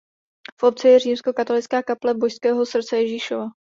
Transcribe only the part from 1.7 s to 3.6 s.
kaple Božského srdce Ježíšova.